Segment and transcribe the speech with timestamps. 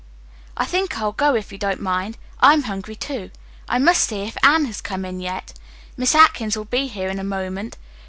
[0.57, 2.17] "I think I'll go if you don't mind.
[2.39, 3.29] I'm hungry, too.
[3.69, 5.53] I must see if Anne has come in yet.
[5.95, 7.77] Miss Atkins will be here in a moment.